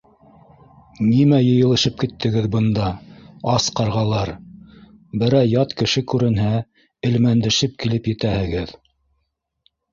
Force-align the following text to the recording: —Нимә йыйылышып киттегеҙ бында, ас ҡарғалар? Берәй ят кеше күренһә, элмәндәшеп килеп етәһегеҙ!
—Нимә 1.09 1.41
йыйылышып 1.47 1.99
киттегеҙ 2.03 2.47
бында, 2.55 2.87
ас 3.57 3.69
ҡарғалар? 3.81 4.33
Берәй 5.25 5.53
ят 5.53 5.77
кеше 5.85 6.05
күренһә, 6.15 6.59
элмәндәшеп 7.11 7.79
килеп 7.85 8.13
етәһегеҙ! 8.17 8.77